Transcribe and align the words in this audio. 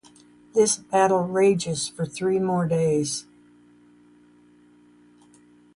The 0.55 0.79
battle 0.91 1.25
rages 1.27 1.87
for 1.87 2.07
three 2.07 2.39
more 2.39 2.65
days. 2.67 3.25